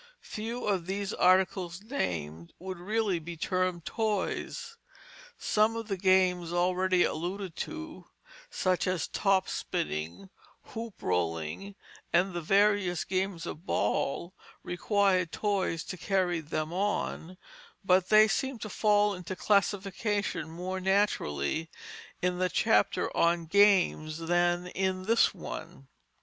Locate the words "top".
9.07-9.47